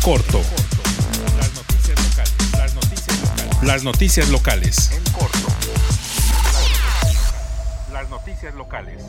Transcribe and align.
Corto. 0.00 0.40
Las 1.36 1.54
noticias 1.54 1.98
locales. 2.02 2.52
Las 2.52 2.74
noticias 2.74 3.20
locales. 3.20 3.62
Las 3.62 3.84
noticias 3.84 4.28
locales. 4.30 4.90
En 4.92 5.12
corto. 5.12 5.48
Las 7.92 8.08
noticias 8.08 8.54
locales. 8.54 9.02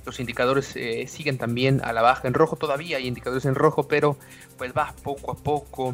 los 0.05 0.21
indicadores 0.21 0.77
eh, 0.77 1.07
siguen 1.07 1.37
también 1.37 1.81
a 1.83 1.91
la 1.91 2.01
baja 2.01 2.27
en 2.27 2.33
rojo, 2.33 2.55
todavía 2.55 2.97
hay 2.97 3.07
indicadores 3.07 3.43
en 3.45 3.55
rojo, 3.55 3.89
pero 3.89 4.17
pues 4.57 4.71
va 4.75 4.95
poco 5.03 5.31
a 5.33 5.35
poco 5.35 5.93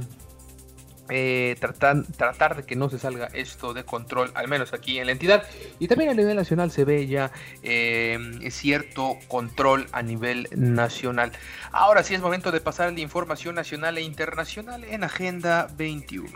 eh, 1.10 1.56
tratar, 1.60 2.04
tratar 2.18 2.56
de 2.58 2.64
que 2.64 2.76
no 2.76 2.90
se 2.90 3.00
salga 3.00 3.28
esto 3.34 3.74
de 3.74 3.84
control, 3.84 4.32
al 4.34 4.48
menos 4.48 4.74
aquí 4.74 5.00
en 5.00 5.06
la 5.06 5.12
entidad. 5.12 5.44
Y 5.80 5.88
también 5.88 6.10
a 6.10 6.14
nivel 6.14 6.36
nacional 6.36 6.72
se 6.72 6.86
ve 6.86 7.08
ya 7.08 7.32
eh, 7.64 8.18
cierto 8.50 9.18
control 9.28 9.88
a 9.92 10.02
nivel 10.02 10.48
nacional. 10.56 11.32
Ahora 11.72 12.04
sí 12.04 12.16
es 12.16 12.22
momento 12.22 12.52
de 12.52 12.62
pasar 12.62 12.88
a 12.88 12.92
la 12.92 13.00
información 13.00 13.56
nacional 13.56 13.98
e 13.98 14.02
internacional 14.02 14.84
en 14.84 15.04
Agenda 15.04 15.68
21. 15.78 16.30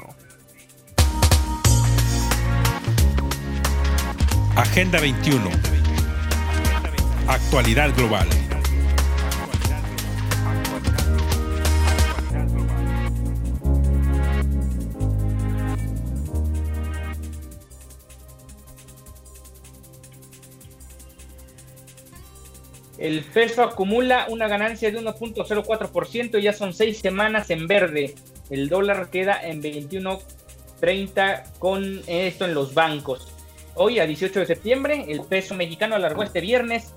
Agenda 4.56 5.00
21. 5.00 5.50
Actualidad 7.28 7.96
global. 7.96 8.28
El 23.00 23.24
peso 23.24 23.64
acumula 23.64 24.26
una 24.28 24.50
ganancia 24.50 24.92
de 24.92 25.00
1.04% 25.00 26.38
y 26.38 26.44
ya 26.44 26.52
son 26.52 26.74
seis 26.74 27.00
semanas 27.00 27.50
en 27.50 27.66
verde. 27.66 28.14
El 28.50 28.68
dólar 28.68 29.10
queda 29.10 29.40
en 29.42 29.64
21.30 29.64 31.44
con 31.60 32.02
esto 32.08 32.44
en 32.44 32.54
los 32.54 32.74
bancos. 32.74 33.34
Hoy, 33.76 34.00
a 34.00 34.06
18 34.06 34.42
de 34.42 34.46
septiembre, 34.46 35.06
el 35.08 35.22
peso 35.22 35.56
mexicano 35.56 35.96
alargó 35.96 36.24
este 36.24 36.42
viernes 36.42 36.94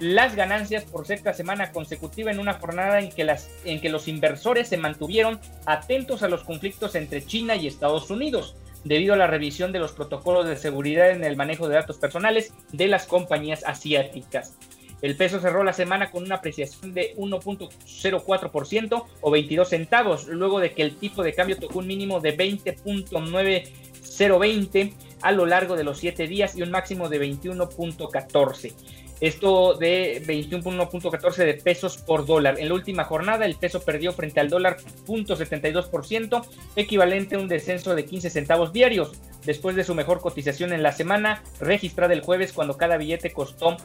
las 0.00 0.34
ganancias 0.34 0.82
por 0.84 1.06
sexta 1.06 1.32
semana 1.32 1.70
consecutiva 1.70 2.32
en 2.32 2.40
una 2.40 2.54
jornada 2.54 2.98
en 2.98 3.12
que, 3.12 3.22
las, 3.22 3.48
en 3.64 3.80
que 3.80 3.90
los 3.90 4.08
inversores 4.08 4.66
se 4.66 4.76
mantuvieron 4.76 5.38
atentos 5.66 6.24
a 6.24 6.28
los 6.28 6.42
conflictos 6.42 6.96
entre 6.96 7.24
China 7.24 7.54
y 7.54 7.68
Estados 7.68 8.10
Unidos 8.10 8.56
debido 8.82 9.14
a 9.14 9.16
la 9.16 9.28
revisión 9.28 9.70
de 9.70 9.78
los 9.78 9.92
protocolos 9.92 10.46
de 10.46 10.56
seguridad 10.56 11.10
en 11.10 11.22
el 11.22 11.36
manejo 11.36 11.68
de 11.68 11.76
datos 11.76 11.98
personales 11.98 12.52
de 12.72 12.88
las 12.88 13.06
compañías 13.06 13.62
asiáticas. 13.64 14.56
El 15.04 15.14
peso 15.16 15.38
cerró 15.38 15.62
la 15.64 15.74
semana 15.74 16.10
con 16.10 16.22
una 16.22 16.36
apreciación 16.36 16.94
de 16.94 17.14
1.04% 17.18 19.04
o 19.20 19.30
22 19.30 19.68
centavos, 19.68 20.26
luego 20.28 20.60
de 20.60 20.72
que 20.72 20.80
el 20.80 20.96
tipo 20.96 21.22
de 21.22 21.34
cambio 21.34 21.58
tocó 21.58 21.80
un 21.80 21.86
mínimo 21.86 22.20
de 22.20 22.34
20.9020 22.34 24.94
a 25.20 25.32
lo 25.32 25.44
largo 25.44 25.76
de 25.76 25.84
los 25.84 25.98
7 25.98 26.26
días 26.26 26.56
y 26.56 26.62
un 26.62 26.70
máximo 26.70 27.10
de 27.10 27.20
21.14. 27.20 28.72
Esto 29.20 29.74
de 29.74 30.22
21.14 30.26 31.36
de 31.36 31.54
pesos 31.54 31.98
por 31.98 32.24
dólar. 32.24 32.58
En 32.58 32.68
la 32.68 32.74
última 32.74 33.04
jornada 33.04 33.44
el 33.44 33.56
peso 33.56 33.82
perdió 33.82 34.14
frente 34.14 34.40
al 34.40 34.48
dólar 34.48 34.78
0.72%, 35.06 36.46
equivalente 36.76 37.36
a 37.36 37.40
un 37.40 37.48
descenso 37.48 37.94
de 37.94 38.06
15 38.06 38.30
centavos 38.30 38.72
diarios, 38.72 39.12
después 39.44 39.76
de 39.76 39.84
su 39.84 39.94
mejor 39.94 40.20
cotización 40.20 40.72
en 40.72 40.82
la 40.82 40.92
semana 40.92 41.42
registrada 41.60 42.14
el 42.14 42.22
jueves 42.22 42.54
cuando 42.54 42.78
cada 42.78 42.96
billete 42.96 43.34
costó 43.34 43.76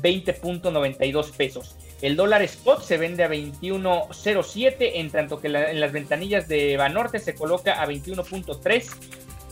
20.92 0.00 1.32
pesos. 1.32 1.76
El 2.02 2.16
dólar 2.16 2.42
spot 2.42 2.82
se 2.82 2.98
vende 2.98 3.24
a 3.24 3.28
21.07, 3.28 4.76
en 4.94 5.10
tanto 5.10 5.40
que 5.40 5.46
en 5.46 5.80
las 5.80 5.92
ventanillas 5.92 6.48
de 6.48 6.76
Banorte 6.76 7.18
se 7.18 7.34
coloca 7.34 7.80
a 7.80 7.86
21.3 7.86 8.90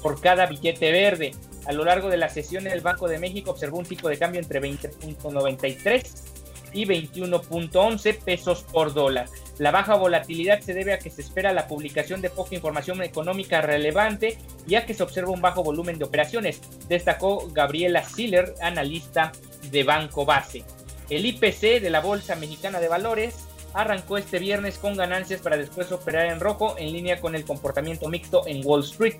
por 0.02 0.20
cada 0.20 0.46
billete 0.46 0.90
verde. 0.92 1.32
A 1.66 1.72
lo 1.72 1.84
largo 1.84 2.10
de 2.10 2.16
la 2.16 2.28
sesión 2.28 2.66
el 2.66 2.80
Banco 2.80 3.08
de 3.08 3.18
México 3.18 3.52
observó 3.52 3.78
un 3.78 3.86
tipo 3.86 4.08
de 4.08 4.18
cambio 4.18 4.40
entre 4.40 4.60
20.93 4.60 6.32
y 6.72 6.86
21.11 6.86 8.18
pesos 8.22 8.64
por 8.64 8.92
dólar. 8.92 9.28
La 9.58 9.70
baja 9.70 9.94
volatilidad 9.94 10.60
se 10.60 10.74
debe 10.74 10.92
a 10.92 10.98
que 10.98 11.10
se 11.10 11.20
espera 11.20 11.52
la 11.52 11.66
publicación 11.66 12.22
de 12.22 12.30
poca 12.30 12.54
información 12.54 13.02
económica 13.02 13.60
relevante 13.60 14.38
y 14.66 14.76
a 14.76 14.86
que 14.86 14.94
se 14.94 15.02
observa 15.02 15.30
un 15.30 15.42
bajo 15.42 15.62
volumen 15.62 15.98
de 15.98 16.04
operaciones, 16.04 16.60
destacó 16.88 17.48
Gabriela 17.52 18.02
Siller, 18.02 18.54
analista 18.62 19.32
de 19.70 19.84
Banco 19.84 20.24
Base. 20.24 20.64
El 21.10 21.26
IPC 21.26 21.80
de 21.80 21.90
la 21.90 22.00
Bolsa 22.00 22.36
Mexicana 22.36 22.80
de 22.80 22.88
Valores 22.88 23.46
arrancó 23.74 24.18
este 24.18 24.38
viernes 24.38 24.78
con 24.78 24.96
ganancias 24.96 25.40
para 25.40 25.56
después 25.56 25.92
operar 25.92 26.26
en 26.26 26.40
rojo 26.40 26.76
en 26.78 26.92
línea 26.92 27.20
con 27.20 27.34
el 27.34 27.44
comportamiento 27.44 28.08
mixto 28.08 28.46
en 28.46 28.64
Wall 28.64 28.84
Street. 28.84 29.16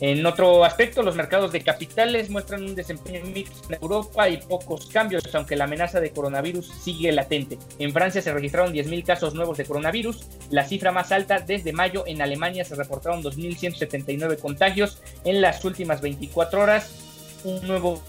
En 0.00 0.24
otro 0.26 0.64
aspecto, 0.64 1.02
los 1.02 1.16
mercados 1.16 1.50
de 1.52 1.60
capitales 1.60 2.30
muestran 2.30 2.62
un 2.62 2.74
desempeño 2.74 3.24
mixto 3.24 3.68
en 3.68 3.78
Europa 3.82 4.28
y 4.28 4.36
pocos 4.36 4.86
cambios, 4.86 5.22
aunque 5.34 5.56
la 5.56 5.64
amenaza 5.64 6.00
de 6.00 6.10
coronavirus 6.10 6.68
sigue 6.82 7.10
latente. 7.10 7.58
En 7.78 7.92
Francia 7.92 8.22
se 8.22 8.32
registraron 8.32 8.72
10.000 8.72 9.04
casos 9.04 9.34
nuevos 9.34 9.58
de 9.58 9.64
coronavirus, 9.64 10.26
la 10.50 10.64
cifra 10.64 10.92
más 10.92 11.10
alta 11.10 11.40
desde 11.40 11.72
mayo. 11.72 12.04
En 12.06 12.22
Alemania 12.22 12.64
se 12.64 12.76
reportaron 12.76 13.22
2.179 13.22 14.38
contagios 14.38 15.02
en 15.24 15.40
las 15.40 15.64
últimas 15.64 16.00
24 16.00 16.60
horas, 16.60 17.40
un 17.44 17.66
nuevo 17.66 18.02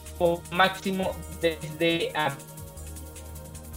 máximo 0.52 1.12
desde 1.42 2.12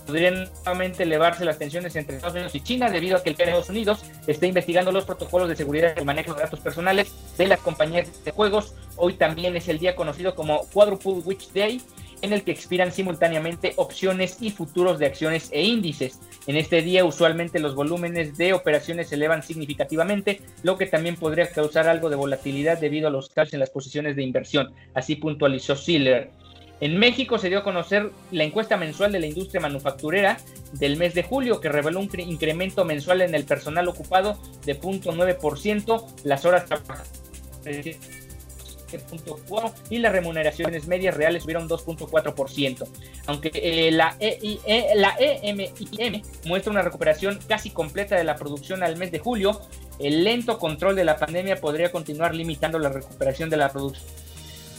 podrían 0.06 0.50
nuevamente 0.65 1.05
elevarse 1.05 1.44
las 1.44 1.58
tensiones 1.58 1.94
entre 1.97 2.17
Estados 2.17 2.35
Unidos 2.35 2.55
y 2.55 2.61
China 2.61 2.91
debido 2.91 3.17
a 3.17 3.23
que 3.23 3.31
el 3.31 3.37
Estados 3.38 3.69
Unidos 3.69 4.05
está 4.26 4.46
investigando 4.46 4.92
los 4.92 5.04
protocolos 5.04 5.48
de 5.48 5.56
seguridad 5.56 5.94
y 6.00 6.04
manejo 6.04 6.34
de 6.34 6.42
datos 6.42 6.60
personales 6.60 7.12
de 7.36 7.46
las 7.46 7.60
compañías 7.60 8.24
de 8.24 8.30
juegos. 8.30 8.74
Hoy 8.96 9.14
también 9.14 9.56
es 9.56 9.69
el 9.69 9.78
día 9.78 9.96
conocido 9.96 10.34
como 10.34 10.66
Quadruple 10.72 11.22
Witch 11.24 11.52
Day, 11.52 11.80
en 12.22 12.32
el 12.32 12.44
que 12.44 12.52
expiran 12.52 12.92
simultáneamente 12.92 13.74
opciones 13.76 14.38
y 14.40 14.50
futuros 14.50 14.98
de 14.98 15.06
acciones 15.06 15.50
e 15.52 15.62
índices. 15.62 16.20
En 16.46 16.56
este 16.56 16.80
día 16.80 17.04
usualmente 17.04 17.58
los 17.58 17.74
volúmenes 17.74 18.36
de 18.36 18.52
operaciones 18.52 19.08
se 19.08 19.16
elevan 19.16 19.42
significativamente, 19.42 20.40
lo 20.62 20.78
que 20.78 20.86
también 20.86 21.16
podría 21.16 21.50
causar 21.50 21.88
algo 21.88 22.08
de 22.10 22.16
volatilidad 22.16 22.78
debido 22.78 23.08
a 23.08 23.10
los 23.10 23.28
cambios 23.28 23.54
en 23.54 23.60
las 23.60 23.70
posiciones 23.70 24.14
de 24.14 24.22
inversión. 24.22 24.72
Así 24.94 25.16
puntualizó 25.16 25.74
Siller. 25.74 26.30
En 26.80 26.98
México 26.98 27.38
se 27.38 27.48
dio 27.48 27.60
a 27.60 27.62
conocer 27.64 28.10
la 28.32 28.44
encuesta 28.44 28.76
mensual 28.76 29.12
de 29.12 29.20
la 29.20 29.26
industria 29.26 29.60
manufacturera 29.60 30.38
del 30.72 30.96
mes 30.96 31.14
de 31.14 31.22
julio, 31.22 31.60
que 31.60 31.69
reveló 31.69 32.00
un 32.00 32.10
incremento 32.19 32.84
mensual 32.84 33.22
en 33.22 33.34
el 33.34 33.44
personal 33.44 33.86
ocupado 33.88 34.38
de 34.64 34.80
0.9%, 34.80 36.04
las 36.24 36.44
horas 36.44 36.66
trabajadas 36.66 37.08
y 39.90 39.98
las 39.98 40.12
remuneraciones 40.12 40.86
medias 40.86 41.16
reales 41.16 41.42
subieron 41.42 41.69
2.4%. 41.69 42.86
Aunque 43.26 43.50
eh, 43.54 43.90
la, 43.90 44.16
EIE, 44.19 44.60
la 44.96 45.14
EMIM 45.19 46.22
muestra 46.44 46.72
una 46.72 46.82
recuperación 46.82 47.38
casi 47.48 47.70
completa 47.70 48.16
de 48.16 48.24
la 48.24 48.36
producción 48.36 48.82
al 48.82 48.96
mes 48.96 49.12
de 49.12 49.19
julio, 49.19 49.60
el 49.98 50.24
lento 50.24 50.58
control 50.58 50.96
de 50.96 51.04
la 51.04 51.16
pandemia 51.16 51.60
podría 51.60 51.92
continuar 51.92 52.34
limitando 52.34 52.78
la 52.78 52.88
recuperación 52.88 53.50
de 53.50 53.56
la 53.56 53.70
producción 53.70 54.21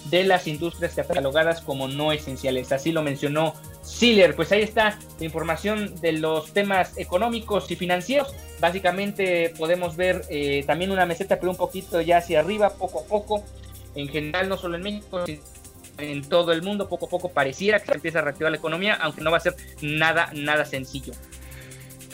de 0.06 0.24
las 0.24 0.48
industrias 0.48 0.94
catalogadas 0.94 1.62
como 1.62 1.88
no 1.88 2.12
esenciales. 2.12 2.72
Así 2.72 2.92
lo 2.92 3.02
mencionó 3.04 3.54
Siller. 3.82 4.36
Pues 4.36 4.52
ahí 4.52 4.62
está 4.62 4.98
la 5.20 5.26
información 5.26 5.96
de 6.02 6.14
los 6.14 6.52
temas 6.54 6.98
económicos 6.98 7.70
y 7.72 7.76
financieros. 7.76 8.34
Básicamente 8.60 9.54
podemos 9.58 9.96
ver 9.96 10.24
eh, 10.30 10.64
también 10.66 10.92
una 10.92 11.06
meseta, 11.06 11.40
pero 11.40 11.52
un 11.52 11.58
poquito 11.58 12.02
ya 12.02 12.18
hacia 12.18 12.40
arriba, 12.40 12.72
poco 12.72 13.02
a 13.02 13.06
poco. 13.06 13.44
En 13.96 14.08
general, 14.08 14.50
no 14.50 14.58
solo 14.58 14.76
en 14.76 14.84
México, 14.84 15.26
sino 15.26 15.42
en 15.98 16.28
todo 16.28 16.52
el 16.52 16.62
mundo, 16.62 16.90
poco 16.90 17.06
a 17.06 17.10
poco 17.10 17.30
pareciera 17.30 17.80
que 17.80 17.92
empieza 17.92 18.20
a 18.20 18.22
reactivar 18.24 18.52
la 18.52 18.58
economía, 18.58 18.96
aunque 18.96 19.22
no 19.22 19.32
va 19.32 19.38
a 19.38 19.42
ser 19.42 19.56
nada, 19.82 20.30
nada 20.34 20.66
sencillo. 20.66 21.14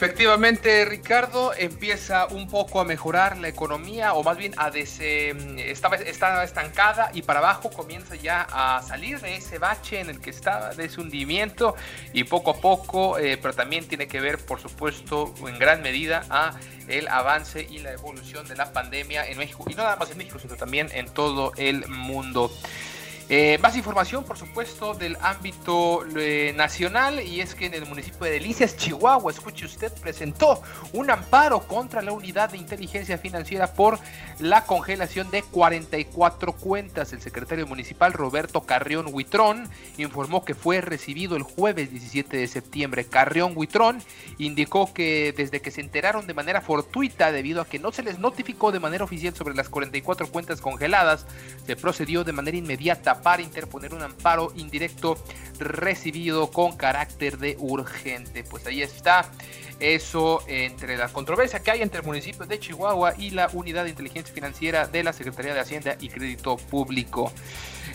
Efectivamente, 0.02 0.86
Ricardo, 0.86 1.52
empieza 1.54 2.26
un 2.28 2.48
poco 2.48 2.80
a 2.80 2.86
mejorar 2.86 3.36
la 3.36 3.48
economía, 3.48 4.14
o 4.14 4.22
más 4.22 4.38
bien 4.38 4.54
a 4.56 4.68
estaba, 4.68 5.96
estaba 5.96 6.42
estancada 6.42 7.10
y 7.12 7.20
para 7.20 7.40
abajo 7.40 7.68
comienza 7.68 8.14
ya 8.14 8.46
a 8.50 8.80
salir 8.80 9.20
de 9.20 9.36
ese 9.36 9.58
bache 9.58 10.00
en 10.00 10.08
el 10.08 10.18
que 10.18 10.30
estaba, 10.30 10.70
de 10.70 10.86
ese 10.86 11.02
hundimiento, 11.02 11.76
y 12.14 12.24
poco 12.24 12.52
a 12.52 12.54
poco, 12.62 13.18
eh, 13.18 13.36
pero 13.36 13.52
también 13.52 13.86
tiene 13.88 14.08
que 14.08 14.20
ver, 14.20 14.38
por 14.38 14.58
supuesto, 14.58 15.34
en 15.46 15.58
gran 15.58 15.82
medida 15.82 16.24
a 16.30 16.54
el 16.88 17.06
avance 17.06 17.66
y 17.68 17.80
la 17.80 17.92
evolución 17.92 18.48
de 18.48 18.56
la 18.56 18.72
pandemia 18.72 19.26
en 19.26 19.36
México, 19.36 19.64
y 19.68 19.74
no 19.74 19.82
nada 19.82 19.96
más 19.96 20.10
en 20.10 20.16
México, 20.16 20.38
sino 20.38 20.56
también 20.56 20.88
en 20.94 21.10
todo 21.10 21.52
el 21.58 21.86
mundo. 21.88 22.50
Eh, 23.32 23.58
más 23.58 23.76
información, 23.76 24.24
por 24.24 24.36
supuesto, 24.36 24.92
del 24.92 25.16
ámbito 25.20 26.04
eh, 26.16 26.52
nacional 26.56 27.22
y 27.24 27.40
es 27.40 27.54
que 27.54 27.66
en 27.66 27.74
el 27.74 27.86
municipio 27.86 28.24
de 28.24 28.32
Delicias, 28.32 28.76
Chihuahua, 28.76 29.30
escuche 29.30 29.66
usted, 29.66 29.92
presentó 30.00 30.60
un 30.92 31.12
amparo 31.12 31.60
contra 31.60 32.02
la 32.02 32.10
unidad 32.10 32.50
de 32.50 32.58
inteligencia 32.58 33.18
financiera 33.18 33.72
por 33.72 34.00
la 34.40 34.64
congelación 34.64 35.30
de 35.30 35.42
44 35.44 36.54
cuentas. 36.54 37.12
El 37.12 37.20
secretario 37.20 37.68
municipal 37.68 38.12
Roberto 38.12 38.62
Carrión 38.62 39.06
Huitrón 39.12 39.68
informó 39.96 40.44
que 40.44 40.56
fue 40.56 40.80
recibido 40.80 41.36
el 41.36 41.44
jueves 41.44 41.92
17 41.92 42.36
de 42.36 42.48
septiembre. 42.48 43.04
Carrión 43.04 43.52
Huitrón 43.54 44.02
indicó 44.38 44.92
que 44.92 45.32
desde 45.36 45.60
que 45.60 45.70
se 45.70 45.82
enteraron 45.82 46.26
de 46.26 46.34
manera 46.34 46.62
fortuita 46.62 47.30
debido 47.30 47.60
a 47.60 47.68
que 47.68 47.78
no 47.78 47.92
se 47.92 48.02
les 48.02 48.18
notificó 48.18 48.72
de 48.72 48.80
manera 48.80 49.04
oficial 49.04 49.36
sobre 49.36 49.54
las 49.54 49.68
44 49.68 50.26
cuentas 50.32 50.60
congeladas, 50.60 51.26
se 51.64 51.76
procedió 51.76 52.24
de 52.24 52.32
manera 52.32 52.56
inmediata 52.56 53.19
para 53.22 53.42
interponer 53.42 53.94
un 53.94 54.02
amparo 54.02 54.52
indirecto 54.56 55.16
recibido 55.58 56.50
con 56.50 56.76
carácter 56.76 57.38
de 57.38 57.56
urgente. 57.58 58.44
Pues 58.44 58.66
ahí 58.66 58.82
está 58.82 59.30
eso 59.80 60.42
entre 60.46 60.96
la 60.96 61.08
controversia 61.08 61.60
que 61.60 61.70
hay 61.70 61.82
entre 61.82 62.00
el 62.00 62.06
municipio 62.06 62.46
de 62.46 62.58
Chihuahua 62.58 63.14
y 63.16 63.30
la 63.30 63.48
Unidad 63.52 63.84
de 63.84 63.90
Inteligencia 63.90 64.34
Financiera 64.34 64.86
de 64.86 65.02
la 65.02 65.12
Secretaría 65.12 65.54
de 65.54 65.60
Hacienda 65.60 65.96
y 66.00 66.08
Crédito 66.10 66.56
Público. 66.56 67.32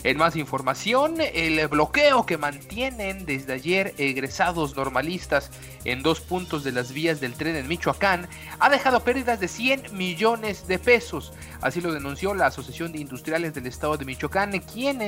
En 0.02 0.18
más 0.18 0.36
información, 0.36 1.16
el 1.20 1.66
bloqueo 1.68 2.26
que 2.26 2.38
mantienen 2.38 3.24
desde 3.24 3.54
ayer 3.54 3.94
egresados 3.98 4.76
normalistas 4.76 5.50
en 5.84 6.02
dos 6.02 6.20
puntos 6.20 6.64
de 6.64 6.72
las 6.72 6.92
vías 6.92 7.20
del 7.20 7.34
tren 7.34 7.56
en 7.56 7.66
Michoacán 7.66 8.28
ha 8.58 8.68
dejado 8.68 9.00
pérdidas 9.00 9.40
de 9.40 9.48
100 9.48 9.96
millones 9.96 10.68
de 10.68 10.78
pesos. 10.78 11.32
Así 11.60 11.80
lo 11.80 11.92
denunció 11.92 12.34
la 12.34 12.46
Asociación 12.46 12.92
de 12.92 12.98
Industriales 12.98 13.54
del 13.54 13.66
Estado 13.66 13.96
de 13.96 14.04
Michoacán, 14.04 14.58
quienes 14.60 15.05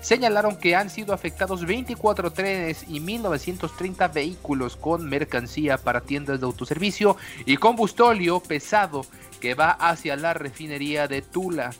señalaron 0.00 0.56
que 0.56 0.76
han 0.76 0.90
sido 0.90 1.14
afectados 1.14 1.66
24 1.66 2.32
trenes 2.32 2.84
y 2.88 3.00
1930 3.00 4.08
vehículos 4.08 4.76
con 4.76 5.08
mercancía 5.08 5.78
para 5.78 6.00
tiendas 6.00 6.40
de 6.40 6.46
autoservicio 6.46 7.16
y 7.46 7.56
combustóleo 7.56 8.40
pesado 8.40 9.04
que 9.40 9.54
va 9.54 9.70
hacia 9.70 10.16
la 10.16 10.34
refinería 10.34 11.08
de 11.08 11.22
Tula. 11.22 11.72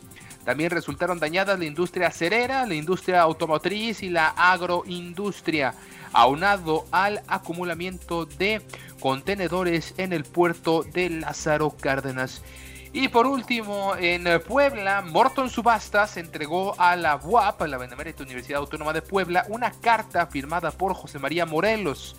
También 0.45 0.71
resultaron 0.71 1.19
dañadas 1.19 1.59
la 1.59 1.67
industria 1.67 2.09
acerera, 2.09 2.67
la 2.67 2.75
industria 2.75 3.21
automotriz 3.21 4.03
y 4.03 4.09
la 4.09 4.29
agroindustria, 4.29 5.75
aunado 6.13 6.87
al 6.91 7.23
acumulamiento 7.29 8.25
de 8.25 8.63
contenedores 8.99 9.95
en 9.99 10.13
el 10.13 10.25
puerto 10.25 10.83
de 10.83 11.11
Lázaro 11.11 11.71
Cárdenas. 11.71 12.43
Y 12.93 13.07
por 13.07 13.27
último, 13.27 13.95
en 13.97 14.27
Puebla, 14.43 15.01
Morton 15.03 15.49
Subastas 15.49 16.17
entregó 16.17 16.75
a 16.77 16.97
la 16.97 17.17
UAP, 17.17 17.63
a 17.63 17.69
la 17.69 17.79
Benemérita 17.79 18.25
Universidad 18.25 18.59
Autónoma 18.59 18.93
de 18.93 19.01
Puebla, 19.01 19.47
una 19.49 19.71
carta 19.71 20.27
firmada 20.27 20.73
por 20.73 20.95
José 20.95 21.21
María 21.21 21.47
Morelos, 21.47 22.17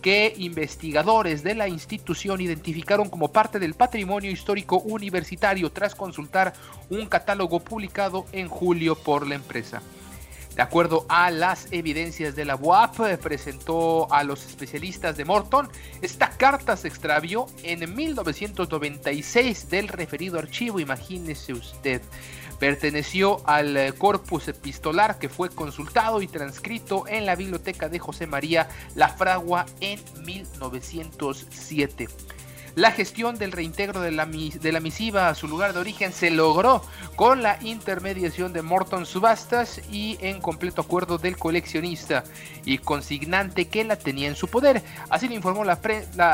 que 0.00 0.32
investigadores 0.36 1.42
de 1.42 1.56
la 1.56 1.66
institución 1.66 2.40
identificaron 2.40 3.08
como 3.08 3.32
parte 3.32 3.58
del 3.58 3.74
patrimonio 3.74 4.30
histórico 4.30 4.78
universitario 4.78 5.72
tras 5.72 5.96
consultar 5.96 6.52
un 6.88 7.06
catálogo 7.06 7.58
publicado 7.58 8.26
en 8.30 8.48
julio 8.48 8.94
por 8.94 9.26
la 9.26 9.34
empresa. 9.34 9.82
De 10.54 10.62
acuerdo 10.62 11.06
a 11.08 11.30
las 11.30 11.68
evidencias 11.72 12.36
de 12.36 12.44
la 12.44 12.56
UAP, 12.56 13.18
presentó 13.18 14.12
a 14.12 14.22
los 14.22 14.44
especialistas 14.44 15.16
de 15.16 15.24
Morton, 15.24 15.70
esta 16.02 16.30
carta 16.30 16.76
se 16.76 16.88
extravió 16.88 17.46
en 17.62 17.94
1996 17.94 19.70
del 19.70 19.88
referido 19.88 20.38
archivo, 20.38 20.78
imagínese 20.78 21.54
usted 21.54 22.02
perteneció 22.62 23.40
al 23.44 23.76
eh, 23.76 23.92
corpus 23.92 24.46
epistolar 24.46 25.18
que 25.18 25.28
fue 25.28 25.48
consultado 25.50 26.22
y 26.22 26.28
transcrito 26.28 27.08
en 27.08 27.26
la 27.26 27.34
biblioteca 27.34 27.88
de 27.88 27.98
José 27.98 28.28
María 28.28 28.68
La 28.94 29.08
Fragua 29.08 29.66
en 29.80 29.98
1907. 30.24 32.06
La 32.74 32.90
gestión 32.90 33.36
del 33.36 33.52
reintegro 33.52 34.00
de 34.00 34.10
la, 34.12 34.24
misiva 34.26 35.28
a 35.28 35.34
su 35.34 35.46
lugar 35.46 35.74
de 35.74 35.80
origen 35.80 36.12
se 36.12 36.30
logró 36.30 36.82
con 37.16 37.42
la 37.42 37.58
intermediación 37.60 38.52
de 38.52 38.62
Morton 38.62 39.04
Subastas 39.04 39.80
y 39.90 40.16
en 40.20 40.40
completo 40.40 40.80
acuerdo 40.80 41.18
del 41.18 41.36
coleccionista 41.36 42.24
y 42.64 42.78
consignante 42.78 43.68
que 43.68 43.84
la 43.84 43.96
tenía 43.96 44.28
en 44.28 44.36
su 44.36 44.48
poder. 44.48 44.82
Así 45.10 45.28
lo 45.28 45.34
informó 45.34 45.64
la, 45.64 45.78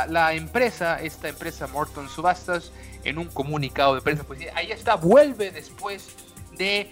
la 0.08 0.32
empresa, 0.34 1.02
esta 1.02 1.28
empresa 1.28 1.66
Morton 1.66 2.08
Subastas, 2.08 2.72
en 3.04 3.18
un 3.18 3.26
comunicado 3.26 3.94
de 3.96 4.00
prensa. 4.00 4.22
Pues 4.24 4.40
ahí 4.54 4.70
está, 4.70 4.94
vuelve 4.94 5.50
después 5.50 6.08
de 6.56 6.90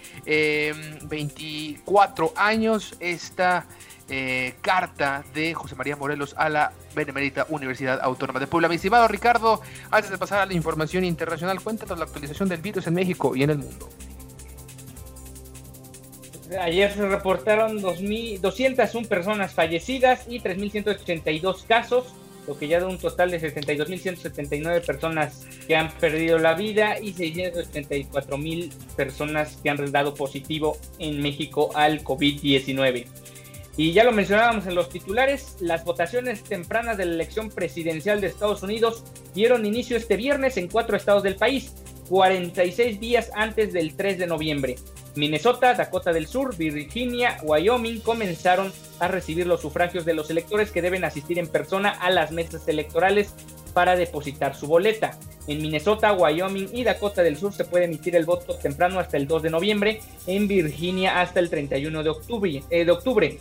24 1.03 2.25
em, 2.25 2.31
años 2.35 2.95
esta 2.99 3.65
eh, 4.09 4.55
carta 4.61 5.23
de 5.33 5.53
José 5.53 5.75
María 5.75 5.95
Morelos 5.95 6.33
a 6.37 6.49
la 6.49 6.71
Benemérita 6.97 7.45
Universidad 7.49 7.99
Autónoma 8.01 8.41
de 8.41 8.47
Puebla. 8.47 8.67
Mi 8.67 8.75
estimado 8.75 9.07
Ricardo, 9.07 9.61
antes 9.89 10.11
de 10.11 10.17
pasar 10.17 10.41
a 10.41 10.45
la 10.45 10.53
información 10.53 11.05
internacional, 11.05 11.61
cuéntanos 11.61 11.97
la 11.97 12.03
actualización 12.03 12.49
del 12.49 12.61
virus 12.61 12.87
en 12.87 12.95
México 12.95 13.35
y 13.35 13.43
en 13.43 13.51
el 13.51 13.59
mundo. 13.59 13.89
Ayer 16.59 16.91
se 16.93 17.07
reportaron 17.07 17.81
201 17.81 19.07
personas 19.07 19.53
fallecidas 19.53 20.25
y 20.27 20.39
3.182 20.39 21.65
casos 21.65 22.13
lo 22.47 22.57
que 22.57 22.67
ya 22.67 22.79
da 22.79 22.87
un 22.87 22.97
total 22.97 23.29
de 23.29 23.41
72.179 23.41 24.85
personas 24.85 25.45
que 25.67 25.75
han 25.75 25.91
perdido 25.91 26.39
la 26.39 26.53
vida 26.53 26.97
y 26.99 27.13
684.000 27.13 28.71
personas 28.95 29.57
que 29.61 29.69
han 29.69 29.91
dado 29.91 30.15
positivo 30.15 30.77
en 30.97 31.21
México 31.21 31.69
al 31.75 32.03
COVID-19. 32.03 33.05
Y 33.77 33.93
ya 33.93 34.03
lo 34.03 34.11
mencionábamos 34.11 34.65
en 34.65 34.73
los 34.73 34.89
titulares, 34.89 35.55
las 35.59 35.85
votaciones 35.85 36.43
tempranas 36.43 36.97
de 36.97 37.05
la 37.05 37.13
elección 37.13 37.51
presidencial 37.51 38.19
de 38.19 38.27
Estados 38.27 38.63
Unidos 38.63 39.03
dieron 39.35 39.67
inicio 39.67 39.95
este 39.95 40.17
viernes 40.17 40.57
en 40.57 40.67
cuatro 40.67 40.97
estados 40.97 41.21
del 41.21 41.35
país, 41.35 41.75
46 42.09 42.99
días 42.99 43.29
antes 43.35 43.73
del 43.73 43.95
3 43.95 44.17
de 44.17 44.25
noviembre. 44.25 44.77
Minnesota, 45.15 45.75
Dakota 45.75 46.11
del 46.11 46.27
Sur, 46.27 46.55
Virginia, 46.57 47.37
Wyoming 47.43 47.99
comenzaron 47.99 48.73
a 48.99 49.07
recibir 49.07 49.45
los 49.45 49.61
sufragios 49.61 50.05
de 50.05 50.15
los 50.15 50.29
electores 50.31 50.71
que 50.71 50.81
deben 50.81 51.03
asistir 51.03 51.37
en 51.37 51.47
persona 51.47 51.89
a 51.89 52.09
las 52.09 52.31
mesas 52.31 52.67
electorales 52.67 53.33
para 53.73 53.95
depositar 53.95 54.55
su 54.55 54.65
boleta. 54.65 55.17
En 55.47 55.61
Minnesota, 55.61 56.13
Wyoming 56.13 56.69
y 56.73 56.83
Dakota 56.83 57.21
del 57.21 57.37
Sur 57.37 57.53
se 57.53 57.63
puede 57.63 57.85
emitir 57.85 58.15
el 58.15 58.25
voto 58.25 58.55
temprano 58.55 58.99
hasta 58.99 59.17
el 59.17 59.27
2 59.27 59.43
de 59.43 59.49
noviembre, 59.49 60.01
en 60.25 60.47
Virginia 60.47 61.21
hasta 61.21 61.39
el 61.39 61.49
31 61.49 62.03
de 62.03 62.09
octubre. 62.09 62.63
Eh, 62.69 62.85
de 62.85 62.91
octubre. 62.91 63.39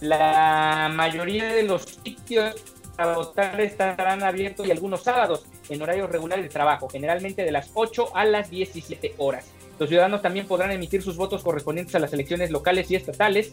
La 0.00 0.90
mayoría 0.94 1.52
de 1.52 1.64
los 1.64 1.82
sitios 1.82 2.54
para 2.96 3.16
votar 3.16 3.60
estarán 3.60 4.22
abiertos 4.22 4.66
y 4.66 4.70
algunos 4.70 5.02
sábados 5.02 5.46
en 5.68 5.80
horarios 5.80 6.10
regulares 6.10 6.44
de 6.44 6.50
trabajo, 6.50 6.88
generalmente 6.88 7.44
de 7.44 7.52
las 7.52 7.70
8 7.74 8.16
a 8.16 8.24
las 8.24 8.50
17 8.50 9.14
horas. 9.18 9.46
Los 9.78 9.88
ciudadanos 9.88 10.22
también 10.22 10.46
podrán 10.46 10.70
emitir 10.72 11.02
sus 11.02 11.16
votos 11.16 11.42
correspondientes 11.42 11.94
a 11.94 11.98
las 11.98 12.12
elecciones 12.12 12.50
locales 12.50 12.90
y 12.90 12.96
estatales. 12.96 13.50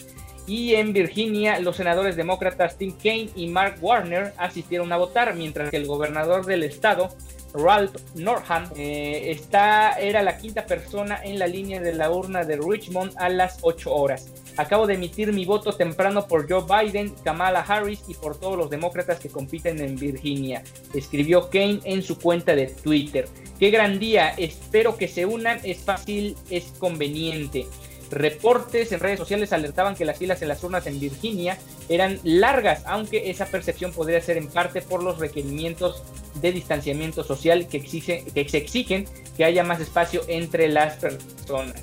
Y 0.47 0.75
en 0.75 0.93
Virginia, 0.93 1.59
los 1.59 1.77
senadores 1.77 2.15
demócratas 2.15 2.77
Tim 2.77 2.93
Kaine 3.01 3.31
y 3.35 3.47
Mark 3.47 3.77
Warner 3.81 4.33
asistieron 4.37 4.91
a 4.91 4.97
votar, 4.97 5.35
mientras 5.35 5.69
que 5.69 5.77
el 5.77 5.87
gobernador 5.87 6.45
del 6.45 6.63
estado, 6.63 7.09
Ralph 7.53 7.95
Northam, 8.15 8.69
eh, 8.75 9.31
está, 9.31 9.93
era 9.93 10.21
la 10.21 10.37
quinta 10.37 10.65
persona 10.65 11.19
en 11.23 11.39
la 11.39 11.47
línea 11.47 11.79
de 11.79 11.93
la 11.93 12.11
urna 12.11 12.43
de 12.43 12.57
Richmond 12.57 13.13
a 13.17 13.29
las 13.29 13.59
8 13.61 13.93
horas. 13.93 14.31
Acabo 14.57 14.87
de 14.87 14.93
emitir 14.93 15.33
mi 15.33 15.45
voto 15.45 15.73
temprano 15.73 16.27
por 16.27 16.49
Joe 16.49 16.63
Biden, 16.63 17.13
Kamala 17.23 17.59
Harris 17.59 18.03
y 18.07 18.13
por 18.13 18.39
todos 18.39 18.57
los 18.57 18.69
demócratas 18.69 19.19
que 19.19 19.29
compiten 19.29 19.81
en 19.81 19.97
Virginia, 19.97 20.63
escribió 20.93 21.49
Kane 21.49 21.81
en 21.83 22.01
su 22.01 22.17
cuenta 22.17 22.55
de 22.55 22.67
Twitter. 22.67 23.27
Qué 23.59 23.69
gran 23.69 23.99
día, 23.99 24.33
espero 24.37 24.97
que 24.97 25.07
se 25.07 25.25
unan, 25.25 25.59
es 25.63 25.79
fácil, 25.79 26.35
es 26.49 26.73
conveniente. 26.77 27.65
Reportes 28.11 28.91
en 28.91 28.99
redes 28.99 29.17
sociales 29.17 29.53
alertaban 29.53 29.95
que 29.95 30.05
las 30.05 30.17
filas 30.17 30.41
en 30.41 30.49
las 30.49 30.63
urnas 30.63 30.85
en 30.87 30.99
Virginia 30.99 31.57
eran 31.89 32.19
largas, 32.23 32.83
aunque 32.85 33.29
esa 33.29 33.45
percepción 33.45 33.93
podría 33.93 34.21
ser 34.21 34.37
en 34.37 34.47
parte 34.47 34.81
por 34.81 35.01
los 35.01 35.19
requerimientos 35.19 36.03
de 36.41 36.51
distanciamiento 36.51 37.23
social 37.23 37.67
que, 37.67 37.81
que 37.81 38.49
se 38.49 38.57
exigen 38.57 39.05
que 39.37 39.45
haya 39.45 39.63
más 39.63 39.79
espacio 39.79 40.21
entre 40.27 40.67
las 40.67 40.97
personas. 40.97 41.81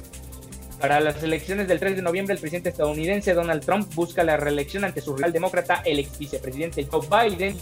Para 0.78 1.00
las 1.00 1.22
elecciones 1.22 1.68
del 1.68 1.78
3 1.78 1.96
de 1.96 2.02
noviembre, 2.02 2.34
el 2.34 2.40
presidente 2.40 2.70
estadounidense 2.70 3.34
Donald 3.34 3.64
Trump 3.64 3.94
busca 3.94 4.24
la 4.24 4.36
reelección 4.36 4.84
ante 4.84 5.00
su 5.00 5.14
rival 5.14 5.32
demócrata, 5.32 5.80
el 5.84 6.00
ex 6.00 6.18
vicepresidente 6.18 6.86
Joe 6.90 7.06
Biden. 7.08 7.56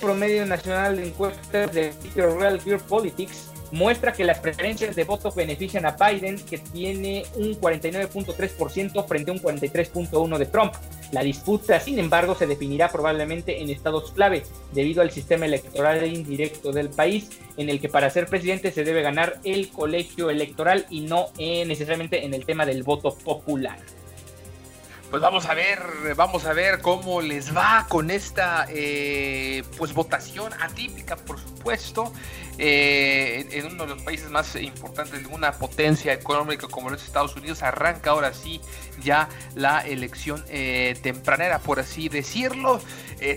Promedio 0.00 0.46
nacional 0.46 0.96
de 0.96 1.06
encuestas 1.06 1.72
de 1.72 1.92
Real 2.14 2.60
Gear 2.60 2.80
Politics 2.80 3.50
muestra 3.74 4.12
que 4.12 4.24
las 4.24 4.38
preferencias 4.38 4.94
de 4.94 5.04
voto 5.04 5.32
benefician 5.32 5.84
a 5.84 5.96
Biden, 5.96 6.36
que 6.38 6.58
tiene 6.58 7.24
un 7.34 7.60
49.3% 7.60 9.06
frente 9.06 9.30
a 9.30 9.34
un 9.34 9.40
43.1% 9.40 10.38
de 10.38 10.46
Trump. 10.46 10.74
La 11.10 11.22
disputa, 11.22 11.80
sin 11.80 11.98
embargo, 11.98 12.34
se 12.34 12.46
definirá 12.46 12.88
probablemente 12.88 13.60
en 13.60 13.70
estados 13.70 14.12
clave, 14.12 14.44
debido 14.72 15.02
al 15.02 15.10
sistema 15.10 15.46
electoral 15.46 16.06
indirecto 16.06 16.72
del 16.72 16.88
país, 16.88 17.30
en 17.56 17.68
el 17.68 17.80
que 17.80 17.88
para 17.88 18.10
ser 18.10 18.26
presidente 18.26 18.70
se 18.70 18.84
debe 18.84 19.02
ganar 19.02 19.40
el 19.42 19.68
colegio 19.70 20.30
electoral 20.30 20.86
y 20.88 21.00
no 21.00 21.26
eh, 21.38 21.64
necesariamente 21.66 22.24
en 22.24 22.34
el 22.34 22.46
tema 22.46 22.66
del 22.66 22.84
voto 22.84 23.14
popular 23.16 23.78
pues 25.14 25.22
vamos 25.22 25.46
a 25.46 25.54
ver, 25.54 25.78
vamos 26.16 26.44
a 26.44 26.52
ver 26.52 26.80
cómo 26.80 27.20
les 27.20 27.56
va 27.56 27.86
con 27.88 28.10
esta 28.10 28.66
eh, 28.68 29.62
pues 29.78 29.94
votación 29.94 30.52
atípica, 30.60 31.14
por 31.14 31.38
supuesto, 31.38 32.12
eh, 32.58 33.46
en 33.52 33.66
uno 33.66 33.84
de 33.86 33.94
los 33.94 34.02
países 34.02 34.28
más 34.28 34.56
importantes 34.56 35.22
de 35.22 35.32
una 35.32 35.52
potencia 35.52 36.12
económica 36.12 36.66
como 36.66 36.90
los 36.90 37.04
Estados 37.04 37.36
Unidos. 37.36 37.62
Arranca 37.62 38.10
ahora 38.10 38.34
sí 38.34 38.60
ya 39.04 39.28
la 39.54 39.86
elección 39.86 40.44
eh, 40.48 40.98
tempranera, 41.00 41.60
por 41.60 41.78
así 41.78 42.08
decirlo. 42.08 42.80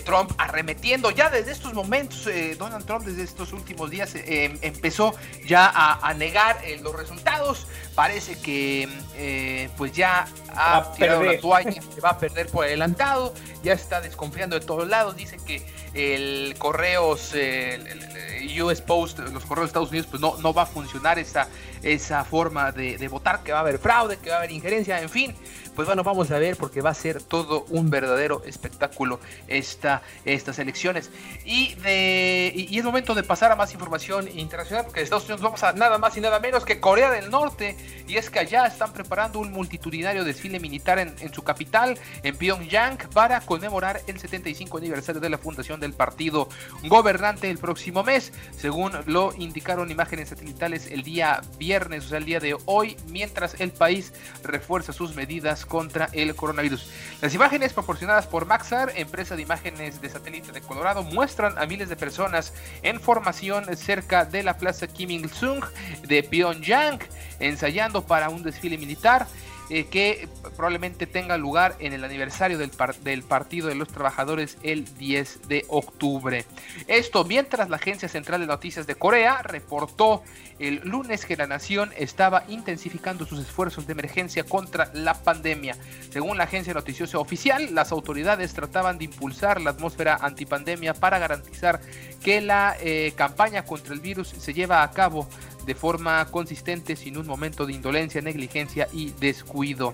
Trump 0.03 0.33
arremetiendo 0.37 1.11
ya 1.11 1.29
desde 1.29 1.53
estos 1.53 1.73
momentos, 1.73 2.27
Donald 2.57 2.85
Trump 2.85 3.05
desde 3.05 3.23
estos 3.23 3.53
últimos 3.53 3.89
días 3.89 4.15
empezó 4.25 5.15
ya 5.45 5.71
a, 5.73 6.13
negar 6.13 6.57
los 6.81 6.93
resultados. 6.93 7.67
Parece 7.95 8.37
que 8.37 9.69
pues 9.77 9.93
ya 9.93 10.27
ha 10.49 10.91
tirado 10.91 11.23
la 11.23 11.39
toalla 11.39 11.66
se 11.71 12.01
va 12.01 12.09
a 12.11 12.17
perder 12.17 12.47
por 12.47 12.65
adelantado, 12.65 13.33
ya 13.63 13.73
está 13.73 14.01
desconfiando 14.01 14.59
de 14.59 14.65
todos 14.65 14.87
lados, 14.87 15.15
dice 15.15 15.37
que 15.45 15.65
el 15.93 16.55
correos, 16.57 17.33
el, 17.33 18.61
US 18.61 18.81
Post, 18.81 19.19
los 19.19 19.45
correos 19.45 19.65
de 19.65 19.69
Estados 19.69 19.89
Unidos, 19.89 20.07
pues 20.09 20.21
no, 20.21 20.37
no 20.37 20.53
va 20.53 20.63
a 20.63 20.65
funcionar 20.65 21.19
esa, 21.19 21.47
esa 21.83 22.23
forma 22.23 22.71
de, 22.71 23.07
votar, 23.07 23.43
que 23.43 23.51
va 23.51 23.59
a 23.59 23.61
haber 23.61 23.79
fraude, 23.79 24.17
que 24.17 24.29
va 24.29 24.35
a 24.35 24.39
haber 24.39 24.51
injerencia, 24.51 25.01
en 25.01 25.09
fin, 25.09 25.35
pues 25.75 25.85
bueno, 25.85 26.03
vamos 26.03 26.31
a 26.31 26.39
ver 26.39 26.57
porque 26.57 26.81
va 26.81 26.89
a 26.89 26.93
ser 26.95 27.21
todo 27.21 27.65
un 27.69 27.89
verdadero 27.89 28.43
espectáculo 28.45 29.19
esta, 29.47 30.01
estas 30.25 30.57
elecciones. 30.59 31.11
Y, 31.45 31.75
de, 31.75 32.51
y, 32.55 32.77
es 32.77 32.83
momento 32.83 33.13
de 33.13 33.23
pasar 33.23 33.51
a 33.51 33.55
más 33.55 33.73
información 33.73 34.27
internacional 34.27 34.85
porque 34.85 35.01
Estados 35.01 35.25
Unidos 35.25 35.41
vamos 35.41 35.63
a 35.63 35.73
nada 35.73 35.99
más 35.99 36.17
y 36.17 36.21
nada 36.21 36.39
menos 36.39 36.65
que 36.65 36.79
Corea 36.79 37.11
del 37.11 37.29
Norte. 37.29 37.77
Y 38.07 38.17
es 38.17 38.29
que 38.29 38.39
allá 38.39 38.65
están 38.65 38.91
preparando 38.91 39.39
un 39.39 39.51
multitudinario 39.51 40.23
desfile 40.23 40.59
militar 40.59 40.97
en, 40.97 41.13
en 41.19 41.31
su 41.31 41.43
capital, 41.43 41.99
en 42.23 42.35
Pyongyang, 42.35 42.97
para 43.13 43.41
conmemorar 43.41 44.01
el 44.07 44.19
75 44.19 44.79
aniversario 44.79 45.21
de 45.21 45.29
la 45.29 45.37
fundación 45.37 45.79
del 45.79 45.93
partido 45.93 46.49
gobernante 46.85 47.49
el 47.49 47.57
próximo 47.57 48.03
mes, 48.03 48.33
según 48.57 48.93
lo 49.05 49.33
indicaron 49.37 49.91
imágenes 49.91 50.29
satelitales 50.29 50.87
el 50.87 51.03
día 51.03 51.41
viernes, 51.57 51.66
o 51.75 52.01
sea, 52.01 52.17
el 52.17 52.25
día 52.25 52.39
de 52.39 52.55
hoy, 52.65 52.95
mientras 53.09 53.59
el 53.59 53.71
país 53.71 54.13
refuerza 54.41 54.93
sus 54.93 55.15
medidas 55.15 55.65
contra 55.65 56.07
el 56.13 56.33
coronavirus. 56.33 56.89
Las 57.21 57.33
imágenes 57.33 57.73
proporcionadas 57.73 58.25
por 58.25 58.45
Maxar, 58.45 58.93
empresa 58.95 59.35
de 59.35 59.41
imágenes 59.41 59.99
de 59.99 60.09
satélite 60.09 60.53
de 60.53 60.61
Colorado, 60.61 61.03
muestran 61.03 61.57
a 61.57 61.65
miles 61.65 61.89
de 61.89 61.97
personas 61.97 62.53
en 62.83 63.01
formación 63.01 63.65
cerca 63.75 64.23
de 64.23 64.43
la 64.43 64.57
plaza 64.57 64.87
Kim 64.87 65.09
Il-sung 65.09 65.65
de 66.07 66.23
Pyongyang, 66.23 66.99
ensayando 67.39 68.05
para 68.05 68.29
un 68.29 68.43
desfile 68.43 68.77
militar. 68.77 69.27
Eh, 69.69 69.87
que 69.87 70.29
probablemente 70.55 71.07
tenga 71.07 71.37
lugar 71.37 71.75
en 71.79 71.91
el 71.91 72.05
aniversario 72.05 72.57
del, 72.57 72.71
del, 73.03 73.23
Partido 73.23 73.67
de 73.67 73.75
los 73.75 73.89
Trabajadores 73.89 74.57
el 74.63 74.85
10 74.97 75.49
de 75.49 75.65
octubre. 75.67 76.45
Esto 76.87 77.25
mientras 77.25 77.69
la 77.69 77.75
Agencia 77.75 78.07
Central 78.07 78.39
de 78.39 78.47
Noticias 78.47 78.87
de 78.87 78.95
Corea 78.95 79.41
reportó 79.43 80.23
el 80.59 80.75
lunes 80.85 81.25
que 81.25 81.35
la 81.35 81.47
nación 81.47 81.91
estaba 81.97 82.45
intensificando 82.47 83.25
sus 83.25 83.39
esfuerzos 83.39 83.85
de 83.87 83.91
emergencia 83.91 84.45
contra 84.45 84.89
la 84.93 85.13
pandemia. 85.15 85.75
Según 86.11 86.37
la 86.37 86.45
agencia 86.45 86.73
noticiosa 86.73 87.19
oficial, 87.19 87.75
las 87.75 87.91
autoridades 87.91 88.53
trataban 88.53 88.97
de 88.97 89.05
impulsar 89.05 89.59
la 89.59 89.71
atmósfera 89.71 90.17
antipandemia 90.21 90.93
para 90.93 91.19
garantizar 91.19 91.81
que 92.23 92.39
la 92.39 92.77
eh, 92.79 93.11
campaña 93.17 93.65
contra 93.65 93.93
el 93.93 93.99
virus 93.99 94.29
se 94.29 94.53
lleva 94.53 94.81
a 94.81 94.91
cabo 94.91 95.27
de 95.67 95.75
forma 95.75 96.25
consistente 96.31 96.95
sin 96.95 97.17
un 97.17 97.27
momento 97.27 97.65
de 97.65 97.73
indolencia, 97.73 98.21
negligencia 98.21 98.87
y 98.93 99.11
descuido. 99.19 99.93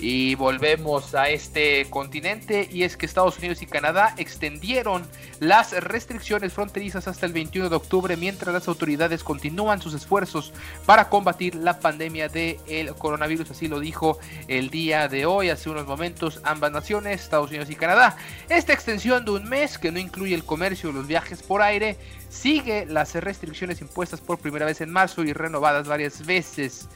Y 0.00 0.34
volvemos 0.34 1.14
a 1.14 1.28
este 1.30 1.86
continente 1.88 2.68
y 2.70 2.82
es 2.82 2.96
que 2.96 3.06
Estados 3.06 3.38
Unidos 3.38 3.62
y 3.62 3.66
Canadá 3.66 4.14
extendieron 4.18 5.06
las 5.38 5.72
restricciones 5.72 6.52
fronterizas 6.52 7.06
hasta 7.06 7.26
el 7.26 7.32
21 7.32 7.70
de 7.70 7.76
octubre 7.76 8.16
mientras 8.16 8.52
las 8.52 8.66
autoridades 8.66 9.22
continúan 9.22 9.80
sus 9.80 9.94
esfuerzos 9.94 10.52
para 10.84 11.08
combatir 11.08 11.54
la 11.54 11.78
pandemia 11.78 12.28
del 12.28 12.58
el 12.66 12.92
coronavirus, 12.94 13.52
así 13.52 13.68
lo 13.68 13.78
dijo 13.78 14.18
el 14.48 14.68
día 14.68 15.06
de 15.06 15.26
hoy, 15.26 15.50
hace 15.50 15.70
unos 15.70 15.86
momentos, 15.86 16.40
ambas 16.42 16.72
naciones, 16.72 17.22
Estados 17.22 17.50
Unidos 17.50 17.70
y 17.70 17.76
Canadá. 17.76 18.16
Esta 18.48 18.72
extensión 18.72 19.24
de 19.24 19.30
un 19.30 19.48
mes 19.48 19.78
que 19.78 19.92
no 19.92 20.00
incluye 20.00 20.34
el 20.34 20.44
comercio 20.44 20.90
o 20.90 20.92
los 20.92 21.06
viajes 21.06 21.42
por 21.42 21.62
aire 21.62 21.96
sigue 22.34 22.84
las 22.86 23.14
restricciones 23.14 23.80
impuestas 23.80 24.20
por 24.20 24.38
primera 24.38 24.66
vez 24.66 24.80
en 24.80 24.90
marzo 24.90 25.22
y 25.22 25.32
renovadas 25.32 25.86
varias 25.86 26.26
veces. 26.26 26.88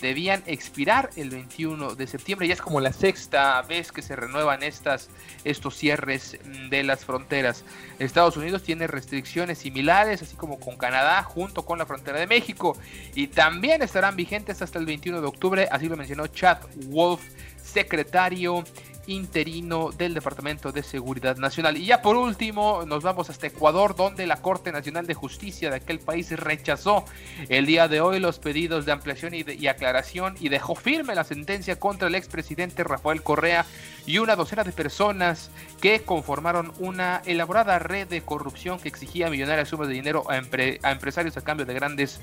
Debían 0.00 0.42
expirar 0.46 1.10
el 1.16 1.30
21 1.30 1.94
de 1.94 2.06
septiembre. 2.06 2.48
Ya 2.48 2.54
es 2.54 2.60
como 2.60 2.80
la 2.80 2.92
sexta 2.92 3.62
vez 3.62 3.92
que 3.92 4.02
se 4.02 4.16
renuevan 4.16 4.62
estas, 4.62 5.10
estos 5.44 5.76
cierres 5.76 6.38
de 6.70 6.82
las 6.82 7.04
fronteras. 7.04 7.64
Estados 8.00 8.36
Unidos 8.36 8.64
tiene 8.64 8.88
restricciones 8.88 9.58
similares, 9.58 10.20
así 10.20 10.36
como 10.36 10.58
con 10.58 10.76
Canadá, 10.76 11.22
junto 11.22 11.64
con 11.64 11.78
la 11.78 11.86
frontera 11.86 12.18
de 12.18 12.26
México. 12.26 12.76
Y 13.14 13.28
también 13.28 13.80
estarán 13.80 14.16
vigentes 14.16 14.60
hasta 14.60 14.78
el 14.78 14.86
21 14.86 15.20
de 15.20 15.26
octubre, 15.26 15.68
así 15.70 15.88
lo 15.88 15.96
mencionó 15.96 16.26
Chad 16.26 16.58
Wolf, 16.86 17.22
secretario 17.62 18.64
interino 19.06 19.90
del 19.90 20.14
Departamento 20.14 20.72
de 20.72 20.82
Seguridad 20.82 21.36
Nacional. 21.36 21.76
Y 21.76 21.86
ya 21.86 22.02
por 22.02 22.16
último, 22.16 22.84
nos 22.86 23.02
vamos 23.02 23.30
hasta 23.30 23.46
Ecuador, 23.46 23.96
donde 23.96 24.26
la 24.26 24.40
Corte 24.40 24.72
Nacional 24.72 25.06
de 25.06 25.14
Justicia 25.14 25.70
de 25.70 25.76
aquel 25.76 25.98
país 25.98 26.30
rechazó 26.30 27.04
el 27.48 27.66
día 27.66 27.88
de 27.88 28.00
hoy 28.00 28.20
los 28.20 28.38
pedidos 28.38 28.86
de 28.86 28.92
ampliación 28.92 29.34
y, 29.34 29.66
aclaración 29.66 30.36
y 30.40 30.48
dejó 30.48 30.74
firme 30.74 31.14
la 31.14 31.24
sentencia 31.24 31.78
contra 31.78 32.08
el 32.08 32.14
expresidente 32.14 32.84
Rafael 32.84 33.22
Correa 33.22 33.66
y 34.06 34.18
una 34.18 34.36
docena 34.36 34.64
de 34.64 34.72
personas 34.72 35.50
que 35.80 36.02
conformaron 36.02 36.72
una 36.78 37.22
elaborada 37.24 37.78
red 37.78 38.08
de 38.08 38.22
corrupción 38.22 38.78
que 38.78 38.88
exigía 38.88 39.30
millonarias 39.30 39.68
sumas 39.68 39.88
de 39.88 39.94
dinero 39.94 40.24
a 40.28 40.36
empresarios 40.36 41.36
a 41.36 41.42
cambio 41.42 41.66
de 41.66 41.74
grandes 41.74 42.20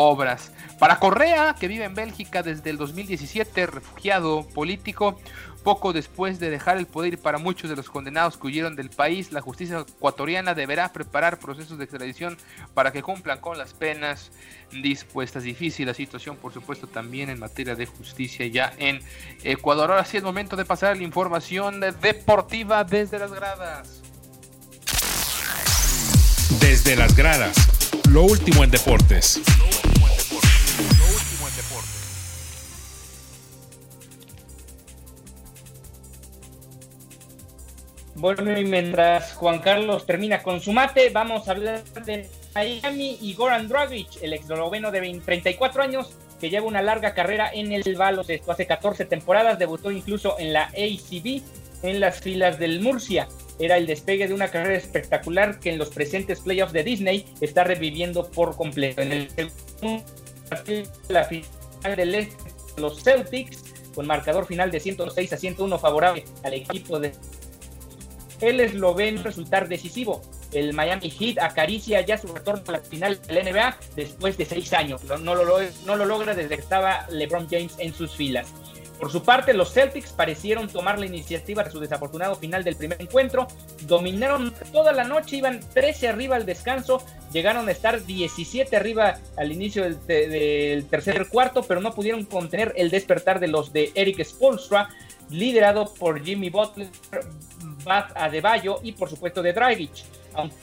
obras. 0.00 0.52
Para 0.78 1.00
Correa, 1.00 1.56
que 1.58 1.66
vive 1.66 1.84
en 1.84 1.94
Bélgica 1.94 2.44
desde 2.44 2.70
el 2.70 2.76
2017, 2.76 3.66
refugiado 3.66 4.46
político, 4.54 5.18
poco 5.62 5.92
después 5.92 6.38
de 6.40 6.50
dejar 6.50 6.78
el 6.78 6.86
poder 6.86 7.18
para 7.18 7.38
muchos 7.38 7.68
de 7.70 7.76
los 7.76 7.90
condenados 7.90 8.36
que 8.36 8.46
huyeron 8.46 8.76
del 8.76 8.90
país, 8.90 9.32
la 9.32 9.40
justicia 9.40 9.80
ecuatoriana 9.80 10.54
deberá 10.54 10.92
preparar 10.92 11.38
procesos 11.38 11.78
de 11.78 11.84
extradición 11.84 12.36
para 12.74 12.92
que 12.92 13.02
cumplan 13.02 13.40
con 13.40 13.58
las 13.58 13.74
penas 13.74 14.30
dispuestas. 14.70 15.42
Difícil 15.42 15.86
la 15.86 15.94
situación, 15.94 16.36
por 16.36 16.52
supuesto, 16.52 16.86
también 16.86 17.30
en 17.30 17.38
materia 17.38 17.74
de 17.74 17.86
justicia 17.86 18.46
ya 18.46 18.72
en 18.78 19.00
Ecuador. 19.44 19.90
Ahora 19.90 20.04
sí 20.04 20.16
es 20.16 20.22
momento 20.22 20.56
de 20.56 20.64
pasar 20.64 20.96
la 20.96 21.02
información 21.02 21.80
deportiva 21.80 22.84
desde 22.84 23.18
las 23.18 23.32
gradas. 23.32 24.02
Desde 26.60 26.96
las 26.96 27.14
gradas, 27.14 27.56
lo 28.10 28.22
último 28.22 28.64
en 28.64 28.70
deportes. 28.70 29.40
Bueno, 38.18 38.58
y 38.58 38.64
mientras 38.64 39.34
Juan 39.34 39.60
Carlos 39.60 40.04
termina 40.04 40.42
con 40.42 40.60
su 40.60 40.72
mate, 40.72 41.10
vamos 41.10 41.46
a 41.46 41.52
hablar 41.52 41.84
de 42.04 42.28
Miami 42.52 43.16
y 43.20 43.34
Goran 43.34 43.68
Dragic, 43.68 44.08
el 44.20 44.32
ex 44.32 44.50
esloveno 44.50 44.90
de 44.90 45.20
34 45.24 45.82
años, 45.84 46.10
que 46.40 46.50
lleva 46.50 46.66
una 46.66 46.82
larga 46.82 47.14
carrera 47.14 47.48
en 47.54 47.70
el 47.70 47.94
baloncesto. 47.94 48.50
Hace 48.50 48.66
14 48.66 49.04
temporadas 49.04 49.60
debutó 49.60 49.92
incluso 49.92 50.36
en 50.40 50.52
la 50.52 50.64
ACB, 50.64 51.42
en 51.84 52.00
las 52.00 52.20
filas 52.20 52.58
del 52.58 52.80
Murcia. 52.80 53.28
Era 53.60 53.76
el 53.76 53.86
despegue 53.86 54.26
de 54.26 54.34
una 54.34 54.48
carrera 54.48 54.76
espectacular 54.76 55.60
que 55.60 55.70
en 55.70 55.78
los 55.78 55.90
presentes 55.90 56.40
playoffs 56.40 56.72
de 56.72 56.82
Disney 56.82 57.24
está 57.40 57.62
reviviendo 57.62 58.28
por 58.32 58.56
completo. 58.56 59.00
En 59.00 59.12
el 59.12 59.30
segundo 59.30 60.02
la 61.08 61.24
final 61.24 61.96
del 61.96 62.14
este, 62.16 62.50
los 62.78 63.00
Celtics, 63.00 63.62
con 63.94 64.08
marcador 64.08 64.46
final 64.46 64.72
de 64.72 64.80
106 64.80 65.32
a 65.32 65.36
101 65.36 65.78
favorable 65.78 66.24
al 66.42 66.54
equipo 66.54 66.98
de 66.98 67.12
el 68.40 68.60
esloveno 68.60 69.22
resultar 69.22 69.68
decisivo. 69.68 70.22
El 70.52 70.72
Miami 70.72 71.10
Heat 71.10 71.38
acaricia 71.38 72.00
ya 72.00 72.18
su 72.18 72.28
retorno 72.28 72.62
a 72.68 72.72
la 72.72 72.80
final 72.80 73.20
de 73.26 73.32
la 73.32 73.50
NBA 73.50 73.76
después 73.96 74.36
de 74.38 74.44
seis 74.44 74.72
años. 74.72 75.02
No 75.04 75.34
lo, 75.34 75.44
no 75.86 75.96
lo 75.96 76.04
logra 76.04 76.34
desde 76.34 76.56
que 76.56 76.62
estaba 76.62 77.06
LeBron 77.10 77.48
James 77.48 77.74
en 77.78 77.92
sus 77.92 78.14
filas. 78.14 78.52
Por 78.98 79.12
su 79.12 79.22
parte, 79.22 79.54
los 79.54 79.72
Celtics 79.72 80.10
parecieron 80.12 80.68
tomar 80.68 80.98
la 80.98 81.06
iniciativa 81.06 81.62
de 81.62 81.70
su 81.70 81.78
desafortunado 81.78 82.34
final 82.34 82.64
del 82.64 82.74
primer 82.74 83.00
encuentro. 83.00 83.46
Dominaron 83.86 84.52
toda 84.72 84.92
la 84.92 85.04
noche, 85.04 85.36
iban 85.36 85.60
13 85.72 86.08
arriba 86.08 86.34
al 86.34 86.44
descanso, 86.44 87.00
llegaron 87.32 87.68
a 87.68 87.72
estar 87.72 88.04
17 88.04 88.76
arriba 88.76 89.18
al 89.36 89.52
inicio 89.52 89.84
del, 89.84 90.04
del 90.06 90.86
tercer 90.86 91.28
cuarto, 91.28 91.62
pero 91.62 91.80
no 91.80 91.94
pudieron 91.94 92.24
contener 92.24 92.72
el 92.76 92.90
despertar 92.90 93.38
de 93.38 93.46
los 93.46 93.72
de 93.72 93.92
Eric 93.94 94.24
Spolstra, 94.24 94.88
liderado 95.30 95.94
por 95.94 96.24
Jimmy 96.24 96.50
Butler, 96.50 96.88
Bad 97.84 98.12
Adebayo 98.16 98.80
y 98.82 98.92
por 98.92 99.08
supuesto 99.08 99.42
de 99.42 99.52
Dragic. 99.52 99.90
Aunque 100.34 100.56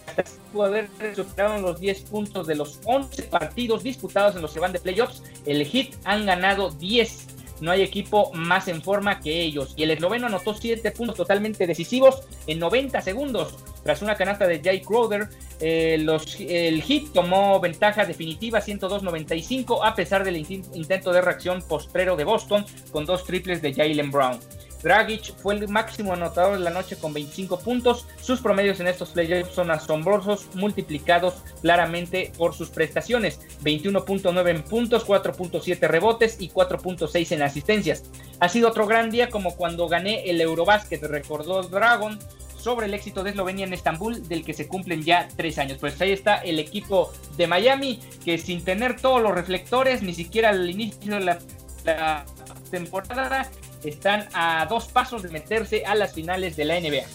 pudo 0.53 0.65
haber 0.65 0.89
superado 1.15 1.60
los 1.60 1.79
10 1.79 2.01
puntos 2.03 2.48
de 2.48 2.55
los 2.55 2.79
11 2.86 3.24
partidos 3.24 3.84
disputados 3.84 4.36
en 4.36 4.41
los 4.41 4.53
que 4.53 4.60
van 4.60 4.72
de 4.72 4.79
playoffs, 4.79 5.22
el 5.45 5.65
Heat 5.65 5.95
han 6.05 6.25
ganado 6.25 6.72
10 6.72 7.36
no 7.62 7.72
hay 7.72 7.81
equipo 7.81 8.31
más 8.34 8.67
en 8.67 8.81
forma 8.81 9.19
que 9.19 9.41
ellos. 9.41 9.74
Y 9.77 9.84
el 9.84 9.91
esloveno 9.91 10.27
anotó 10.27 10.53
7 10.53 10.91
puntos 10.91 11.15
totalmente 11.15 11.67
decisivos 11.67 12.24
en 12.48 12.60
90 12.60 13.01
segundos. 13.01 13.55
Tras 13.84 14.01
una 14.01 14.15
canasta 14.15 14.48
de 14.48 14.62
Jay 14.62 14.81
Crowder, 14.81 15.29
eh, 15.60 15.93
el 15.95 16.81
Heat 16.81 17.13
tomó 17.13 17.60
ventaja 17.60 18.05
definitiva 18.05 18.60
102-95 18.60 19.79
a 19.84 19.95
pesar 19.95 20.24
del 20.24 20.38
intento 20.38 21.13
de 21.13 21.22
reacción 21.22 21.62
postrero 21.62 22.15
de 22.15 22.24
Boston 22.24 22.65
con 22.91 23.05
dos 23.05 23.24
triples 23.25 23.62
de 23.62 23.74
Jalen 23.74 24.12
Brown. 24.12 24.39
Dragic 24.86 25.36
fue 25.38 25.56
el 25.56 25.68
máximo 25.68 26.13
anotador 26.13 26.60
de 26.60 26.63
la 26.63 26.70
noche 26.70 26.96
con 26.96 27.12
25 27.12 27.60
puntos. 27.60 28.06
Sus 28.22 28.39
promedios 28.39 28.80
en 28.80 28.86
estos 28.86 29.10
playoffs 29.10 29.56
son 29.56 29.72
asombrosos, 29.72 30.46
multiplicados 30.54 31.34
claramente 31.62 32.31
por 32.38 32.53
sus 32.53 32.70
prestaciones. 32.70 33.40
21.9 33.64 34.48
en 34.48 34.62
puntos, 34.62 35.07
4.7 35.07 35.88
rebotes 35.88 36.38
y 36.40 36.50
4.6 36.50 37.31
en 37.31 37.42
asistencias. 37.42 38.03
Ha 38.40 38.48
sido 38.48 38.70
otro 38.70 38.86
gran 38.86 39.09
día 39.09 39.31
como 39.31 39.55
cuando 39.55 39.88
gané 39.88 40.29
el 40.29 40.40
Eurobasket, 40.40 41.01
recordó 41.05 41.64
Dragon 41.64 42.20
sobre 42.55 42.86
el 42.86 42.94
éxito 42.94 43.24
de 43.24 43.31
Eslovenia 43.31 43.66
en 43.66 43.74
Estambul, 43.74 44.27
del 44.27 44.46
que 44.46 44.53
se 44.53 44.68
cumplen 44.68 45.03
ya 45.03 45.27
tres 45.36 45.57
años. 45.57 45.79
Pues 45.79 46.00
ahí 46.00 46.12
está 46.12 46.36
el 46.38 46.59
equipo 46.59 47.12
de 47.38 47.48
Miami, 47.48 48.00
que 48.24 48.38
sin 48.38 48.64
tener 48.64 49.01
todos 49.01 49.20
los 49.20 49.33
reflectores, 49.33 50.03
ni 50.03 50.14
siquiera 50.14 50.50
al 50.50 50.70
inicio 50.70 51.16
de 51.16 51.22
la, 51.22 51.40
la 51.86 52.25
temporada, 52.70 53.50
están 53.83 54.27
a 54.33 54.66
dos 54.68 54.88
pasos 54.88 55.24
de 55.24 55.29
meterse 55.29 55.85
a 55.85 55.96
las 55.96 56.14
finales 56.14 56.55
de 56.55 56.66
la 56.66 56.79
NBA. 56.79 57.05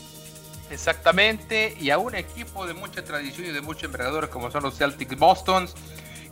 Exactamente, 0.70 1.76
y 1.80 1.90
a 1.90 1.98
un 1.98 2.14
equipo 2.14 2.66
de 2.66 2.74
mucha 2.74 3.02
tradición 3.02 3.48
y 3.48 3.50
de 3.50 3.60
mucha 3.60 3.86
envergadura 3.86 4.28
como 4.28 4.50
son 4.50 4.62
los 4.62 4.78
Celtics 4.78 5.18
Boston, 5.18 5.68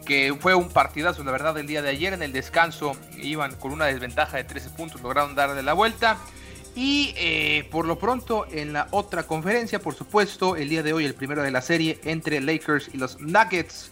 que 0.07 0.35
fue 0.39 0.55
un 0.55 0.69
partidazo, 0.69 1.25
la 1.25 1.33
verdad, 1.33 1.59
el 1.59 1.67
día 1.67 1.83
de 1.83 1.91
ayer 1.91 2.13
en 2.13 2.23
el 2.23 2.33
descanso 2.33 2.97
iban 3.21 3.55
con 3.57 3.73
una 3.73 3.87
desventaja 3.87 4.37
de 4.37 4.45
13 4.45 4.71
puntos, 4.71 5.01
lograron 5.03 5.35
darle 5.35 5.63
la 5.63 5.73
vuelta. 5.73 6.19
Y 6.75 7.13
eh, 7.17 7.67
por 7.73 7.87
lo 7.87 7.99
pronto 7.99 8.47
en 8.53 8.73
la 8.73 8.87
otra 8.93 9.25
conferencia, 9.25 9.81
por 9.81 9.97
supuesto, 9.97 10.55
el 10.55 10.69
día 10.69 10.85
de 10.85 10.93
hoy 10.93 11.05
el 11.05 11.15
primero 11.15 11.43
de 11.43 11.51
la 11.51 11.61
serie 11.61 11.99
entre 12.05 12.41
Lakers 12.41 12.91
y 12.95 12.99
los 12.99 13.21
Nuggets 13.21 13.91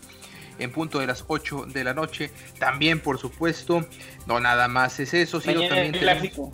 en 0.58 0.70
punto 0.72 0.98
de 0.98 1.06
las 1.06 1.24
8 1.26 1.66
de 1.66 1.84
la 1.84 1.94
noche. 1.94 2.30
También, 2.58 3.00
por 3.00 3.18
supuesto, 3.18 3.86
no 4.26 4.40
nada 4.40 4.68
más 4.68 4.98
es 5.00 5.14
eso, 5.14 5.40
sino 5.40 5.66
también 5.68 5.92
clásico. 5.92 6.52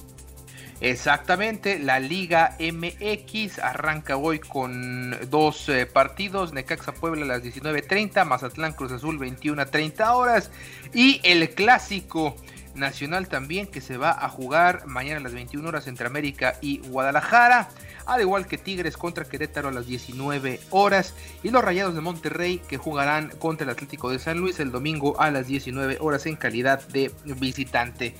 Exactamente, 0.83 1.79
la 1.79 2.01
Liga 2.01 2.57
MX 2.59 3.61
arranca 3.61 4.17
hoy 4.17 4.41
con 4.41 5.17
dos 5.31 5.69
eh, 5.69 5.87
partidos, 5.87 6.53
Necaxa 6.53 6.93
Puebla 6.93 7.25
a 7.25 7.29
las 7.29 7.45
19.30, 7.45 8.25
Mazatlán 8.25 8.73
Cruz 8.73 8.91
Azul 8.91 9.17
21.30 9.21 10.13
horas 10.13 10.51
y 10.93 11.21
el 11.23 11.49
clásico 11.51 12.35
nacional 12.75 13.29
también 13.29 13.69
que 13.69 13.81
se 13.81 13.97
va 13.97 14.11
a 14.11 14.29
jugar 14.29 14.87
mañana 14.89 15.21
a 15.21 15.23
las 15.23 15.35
21 15.35 15.69
horas 15.69 15.87
entre 15.87 16.09
América 16.09 16.59
y 16.61 16.79
Guadalajara 16.79 17.69
al 18.07 18.21
igual 18.21 18.47
que 18.47 18.59
Tigres 18.59 18.97
contra 18.97 19.25
Querétaro 19.25 19.69
a 19.69 19.73
las 19.73 19.87
19 19.87 20.61
horas 20.71 21.15
y 21.43 21.51
los 21.51 21.65
Rayados 21.65 21.95
de 21.95 22.01
Monterrey 22.01 22.61
que 22.69 22.77
jugarán 22.77 23.31
contra 23.39 23.65
el 23.65 23.71
Atlético 23.71 24.11
de 24.11 24.19
San 24.19 24.39
Luis 24.39 24.61
el 24.61 24.71
domingo 24.71 25.21
a 25.21 25.31
las 25.31 25.47
19 25.47 25.99
horas 26.01 26.27
en 26.27 26.37
calidad 26.37 26.87
de 26.89 27.11
visitante. 27.25 28.15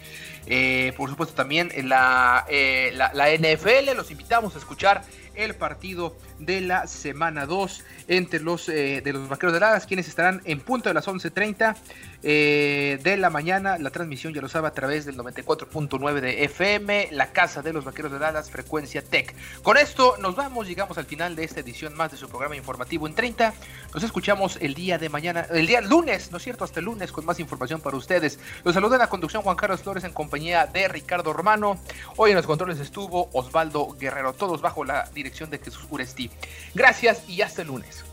Eh, 0.47 0.93
por 0.97 1.09
supuesto 1.09 1.35
también 1.35 1.71
en 1.75 1.89
la, 1.89 2.45
eh, 2.49 2.93
la, 2.95 3.13
la 3.15 3.31
NFL 3.33 3.95
los 3.97 4.11
invitamos 4.11 4.55
a 4.57 4.59
escuchar 4.59 5.03
el 5.35 5.55
partido 5.55 6.17
de 6.39 6.61
la 6.61 6.87
semana 6.87 7.47
2 7.47 7.85
entre 8.09 8.41
los 8.41 8.69
eh, 8.69 9.01
de 9.03 9.13
los 9.13 9.29
vaqueros 9.29 9.53
de 9.53 9.61
Dallas, 9.61 9.87
quienes 9.87 10.09
estarán 10.09 10.43
en 10.45 10.61
punto 10.61 10.89
de 10.89 10.95
las 10.95 11.07
11:30 11.07 11.77
eh, 12.25 12.99
de 13.03 13.17
la 13.17 13.31
mañana. 13.31 13.79
La 13.79 13.91
transmisión 13.91 14.35
ya 14.35 14.41
lo 14.41 14.49
sabe 14.49 14.69
a 14.69 14.73
través 14.73 15.05
del 15.05 15.17
94.9 15.17 16.21
de 16.21 16.45
FM, 16.45 17.09
la 17.13 17.33
casa 17.33 17.63
de 17.63 17.73
los 17.73 17.85
vaqueros 17.85 18.13
de 18.13 18.19
Dallas, 18.19 18.51
frecuencia 18.51 19.03
Tech. 19.03 19.35
Con 19.63 19.77
esto 19.77 20.17
nos 20.19 20.37
vamos, 20.37 20.69
llegamos 20.69 20.99
al 20.99 21.07
final 21.07 21.35
de 21.35 21.45
esta 21.45 21.61
edición 21.61 21.95
más 21.95 22.11
de 22.11 22.17
su 22.17 22.29
programa 22.29 22.57
informativo 22.57 23.07
en 23.07 23.15
30. 23.15 23.55
Nos 23.95 24.03
escuchamos 24.03 24.59
el 24.61 24.75
día 24.75 24.99
de 24.99 25.09
mañana, 25.09 25.47
el 25.51 25.67
día 25.67 25.81
lunes, 25.81 26.31
¿no 26.31 26.37
es 26.37 26.45
cierto? 26.45 26.65
Hasta 26.65 26.81
el 26.81 26.87
lunes 26.87 27.11
con 27.11 27.25
más 27.25 27.41
información 27.41 27.81
para 27.81 27.97
ustedes. 27.97 28.39
Los 28.65 28.75
saluda 28.75 28.99
la 28.99 29.09
conducción 29.09 29.43
Juan 29.43 29.57
Carlos 29.57 29.83
Flores 29.83 30.05
en 30.05 30.13
compañía 30.13 30.67
de 30.67 30.89
Ricardo 30.89 31.33
Romano. 31.33 31.81
Hoy 32.17 32.31
en 32.31 32.37
los 32.37 32.47
controles 32.47 32.79
estuvo 32.79 33.31
Osvaldo 33.33 33.97
Guerrero, 33.99 34.33
todos 34.33 34.61
bajo 34.61 34.85
la 34.85 35.09
dirección 35.15 35.22
de 35.51 35.59
Jesús 35.59 35.87
Uresti. 35.91 36.31
Gracias 36.75 37.29
y 37.29 37.43
hasta 37.43 37.63
el 37.63 37.69
lunes. 37.69 38.05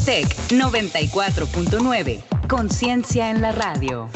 Tech 0.00 0.26
94.9. 0.48 2.22
Conciencia 2.48 3.30
en 3.30 3.42
la 3.42 3.52
radio. 3.52 4.08